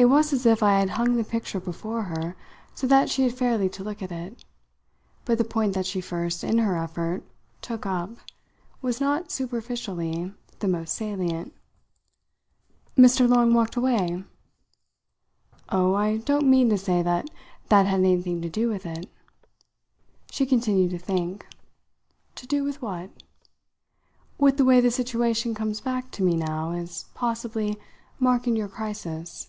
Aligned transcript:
It 0.00 0.08
was 0.08 0.32
as 0.32 0.46
if 0.46 0.62
I 0.62 0.78
had 0.78 0.90
hung 0.90 1.16
the 1.16 1.24
picture 1.24 1.58
before 1.58 2.02
her, 2.04 2.36
so 2.72 2.86
that 2.86 3.10
she 3.10 3.24
had 3.24 3.34
fairly 3.36 3.68
to 3.70 3.82
look 3.82 4.00
at 4.00 4.12
it. 4.12 4.44
But 5.24 5.38
the 5.38 5.44
point 5.44 5.72
that 5.74 5.86
she 5.86 6.00
first, 6.00 6.44
in 6.44 6.58
her 6.58 6.76
effort, 6.76 7.24
took 7.62 7.84
up 7.84 8.10
was 8.80 9.00
not, 9.00 9.32
superficially, 9.32 10.32
the 10.60 10.68
most 10.68 10.94
salient. 10.94 11.52
"Mr. 12.96 13.28
Long 13.28 13.52
walked 13.52 13.74
away?" 13.74 14.22
"Oh, 15.68 15.94
I 15.94 16.18
don't 16.18 16.46
mean 16.48 16.68
to 16.70 16.78
say 16.78 17.02
that 17.02 17.28
that 17.68 17.86
had 17.86 17.98
anything 17.98 18.40
to 18.42 18.48
do 18.48 18.68
with 18.68 18.86
it." 18.86 19.10
She 20.30 20.46
continued 20.46 20.90
to 20.90 20.98
think. 21.00 21.44
"To 22.36 22.46
do 22.46 22.62
with 22.62 22.80
what?" 22.80 23.10
"With 24.38 24.58
the 24.58 24.64
way 24.64 24.80
the 24.80 24.92
situation 24.92 25.56
comes 25.56 25.80
back 25.80 26.12
to 26.12 26.22
me 26.22 26.36
now 26.36 26.70
as 26.70 27.06
possibly 27.14 27.80
marking 28.20 28.54
your 28.54 28.68
crisis." 28.68 29.44